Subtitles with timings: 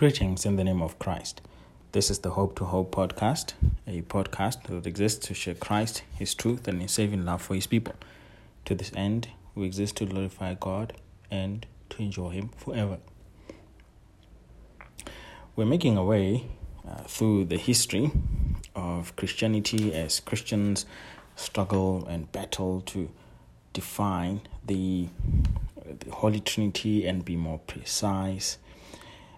[0.00, 1.42] Greetings in the name of Christ.
[1.92, 3.52] This is the Hope to Hope podcast,
[3.86, 7.66] a podcast that exists to share Christ, His truth, and His saving love for His
[7.66, 7.92] people.
[8.64, 10.94] To this end, we exist to glorify God
[11.30, 12.96] and to enjoy Him forever.
[15.54, 16.46] We're making our way
[16.88, 18.10] uh, through the history
[18.74, 20.86] of Christianity as Christians
[21.36, 23.10] struggle and battle to
[23.74, 25.08] define the,
[25.84, 28.56] the Holy Trinity and be more precise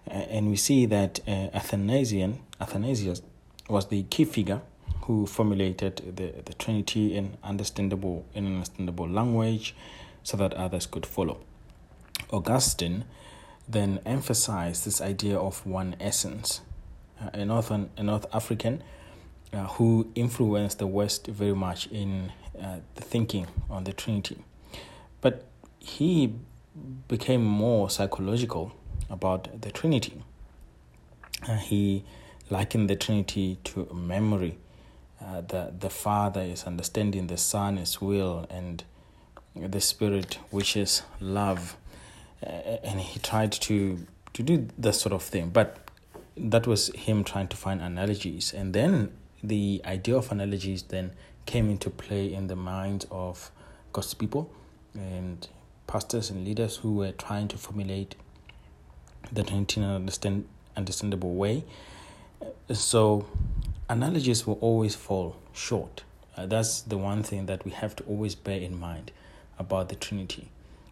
[0.07, 3.21] and we see that uh, Athanasian, Athanasius
[3.69, 4.61] was the key figure
[5.03, 9.75] who formulated the, the Trinity in understandable in understandable language
[10.23, 11.39] so that others could follow.
[12.31, 13.05] Augustine
[13.67, 16.61] then emphasized this idea of one essence.
[17.21, 18.83] Uh, a, Northern, a North African
[19.53, 24.37] uh, who influenced the West very much in uh, the thinking on the Trinity.
[25.21, 25.45] But
[25.79, 26.33] he
[27.07, 28.71] became more psychological
[29.09, 30.23] about the Trinity.
[31.47, 32.03] Uh, he
[32.49, 34.57] likened the Trinity to memory.
[35.21, 38.83] Uh, the, the Father is understanding, the Son is will, and
[39.55, 41.77] the Spirit, which is love.
[42.45, 42.49] Uh,
[42.83, 45.49] and he tried to, to do that sort of thing.
[45.49, 45.77] But
[46.35, 48.53] that was him trying to find analogies.
[48.53, 49.13] And then
[49.43, 51.11] the idea of analogies then
[51.45, 53.51] came into play in the minds of
[53.91, 54.49] God's people
[54.95, 55.47] and
[55.87, 58.15] pastors and leaders who were trying to formulate
[59.31, 60.45] that in an understand,
[60.75, 61.63] understandable way.
[62.71, 63.25] So,
[63.89, 66.03] analogies will always fall short.
[66.35, 69.11] Uh, that's the one thing that we have to always bear in mind
[69.59, 70.49] about the Trinity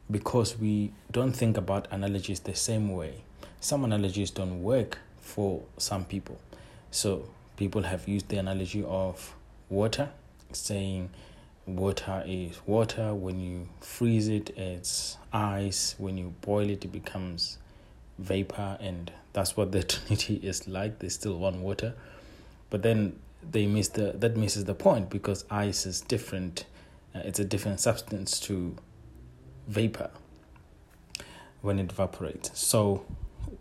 [0.10, 3.22] because we don't think about analogies the same way.
[3.60, 6.40] Some analogies don't work for some people.
[6.92, 9.36] So, people have used the analogy of
[9.70, 10.10] water,
[10.52, 11.10] saying
[11.66, 13.14] water is water.
[13.14, 15.96] When you freeze it, it's ice.
[15.98, 17.58] When you boil it, it becomes
[18.18, 21.00] vapor and that's what the trinity is like.
[21.00, 21.94] They still want water.
[22.70, 26.66] But then they miss the that misses the point because ice is different.
[27.14, 28.76] Uh, it's a different substance to
[29.68, 30.10] vapor
[31.62, 32.58] when it evaporates.
[32.60, 33.06] So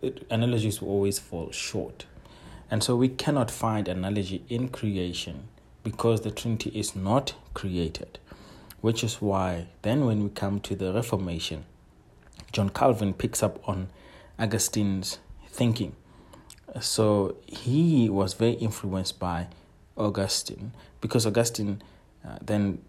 [0.01, 2.05] it, analogies will always fall short.
[2.69, 5.49] And so we cannot find analogy in creation
[5.83, 8.19] because the trinity is not created
[8.81, 11.63] which is why then when we come to the reformation
[12.51, 13.87] john calvin picks up on
[14.41, 15.95] Augustine's thinking.
[16.79, 19.47] So he was very influenced by
[19.95, 21.81] Augustine because Augustine
[22.27, 22.81] uh, then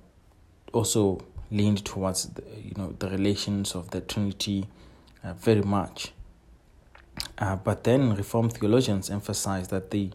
[0.73, 1.21] also
[1.51, 4.67] leaned towards the, you know the relations of the Trinity
[5.23, 6.13] uh, very much.
[7.37, 10.11] Uh, but then Reformed theologians emphasized that the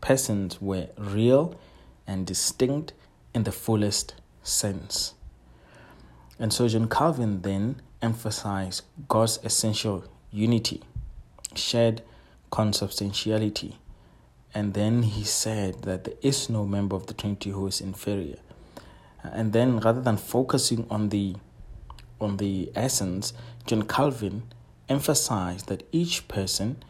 [0.00, 1.58] persons were real
[2.06, 2.92] and distinct
[3.34, 5.14] in the fullest sense.
[6.38, 10.82] And so John Calvin then emphasized God's essential unity,
[11.54, 12.02] shared
[12.50, 13.78] consubstantiality.
[14.52, 18.38] And then he said that there is no member of the Trinity who is inferior.
[19.22, 21.36] And then rather than focusing on the
[22.20, 23.32] on the essence,
[23.66, 24.44] John Calvin
[24.88, 26.82] emphasized that each person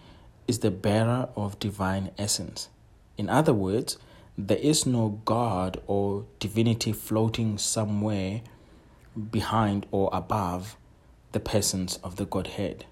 [0.47, 2.69] is the bearer of divine essence.
[3.16, 3.97] In other words,
[4.37, 8.41] there is no God or divinity floating somewhere
[9.31, 10.77] behind or above
[11.33, 12.87] the persons of the Godhead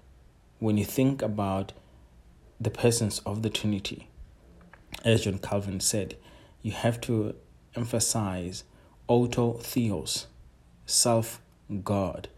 [0.63, 1.73] when you think about
[2.57, 4.07] the persons of the Trinity,
[5.03, 6.15] as John Calvin said,
[6.61, 7.35] you have to
[7.75, 8.63] emphasize
[9.09, 10.27] auto theos,
[10.85, 11.41] self
[11.83, 12.29] God.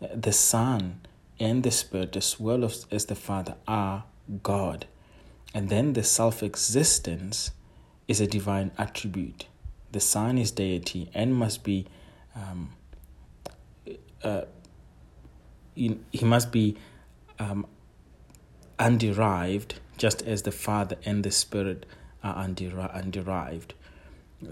[0.00, 1.00] The Son
[1.40, 4.04] and the Spirit, as well as the Father, are
[4.44, 4.86] God.
[5.52, 7.50] And then the self existence
[8.08, 9.46] is a divine attribute.
[9.92, 11.86] The Son is deity and must be,
[12.34, 12.70] um,
[14.22, 14.42] uh,
[15.74, 16.76] in, he must be
[17.38, 17.66] um,
[18.78, 21.86] underived, just as the Father and the Spirit
[22.22, 23.70] are underived.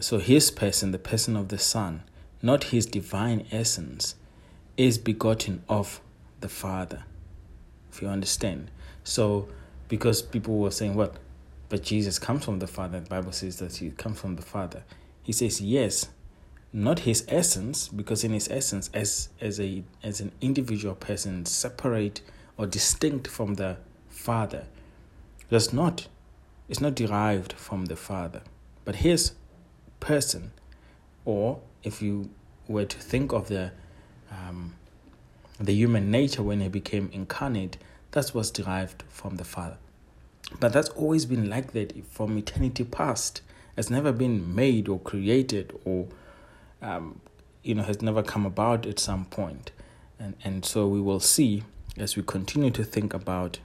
[0.00, 2.02] So his person, the person of the Son,
[2.40, 4.14] not his divine essence,
[4.76, 6.00] is begotten of
[6.40, 7.04] the Father.
[7.92, 8.70] If you understand.
[9.04, 9.48] So
[9.88, 11.12] because people were saying, Well,
[11.68, 14.84] but Jesus comes from the Father, the Bible says that he comes from the Father.
[15.22, 16.08] He says, Yes,
[16.72, 22.20] not his essence, because in his essence, as as a as an individual person, separate
[22.56, 23.76] or distinct from the
[24.08, 24.64] Father
[25.50, 26.08] does not
[26.68, 28.42] is not derived from the Father,
[28.84, 29.32] but his
[30.00, 30.52] person,
[31.24, 32.30] or if you
[32.66, 33.70] were to think of the
[34.30, 34.74] um,
[35.60, 37.76] the human nature when he became incarnate,
[38.10, 39.76] that was derived from the Father.
[40.60, 43.42] But that's always been like that from eternity past.
[43.76, 46.06] It's never been made or created or
[46.80, 47.20] um,
[47.62, 49.72] you know has never come about at some point.
[50.18, 51.64] And and so we will see
[51.96, 53.58] as we continue to think about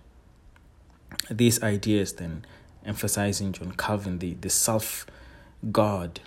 [1.30, 2.46] these ideas then
[2.86, 5.06] emphasizing John Calvin, the, the self
[5.72, 6.20] God,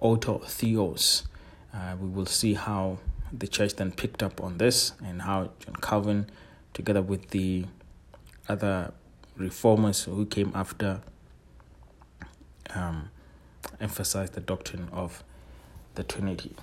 [0.00, 1.24] auto theos,
[1.72, 2.98] uh, we will see how
[3.32, 6.30] the church then picked up on this and how John Calvin,
[6.72, 7.66] together with the
[8.48, 8.92] other
[9.36, 11.00] reformers who came after,
[12.74, 13.10] um,
[13.80, 15.24] emphasized the doctrine of
[15.94, 16.54] the Trinity.